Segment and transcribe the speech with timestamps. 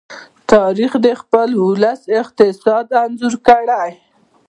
[0.51, 3.33] تاریخ د خپل ولس د اقتصاد انځور
[3.69, 3.91] دی.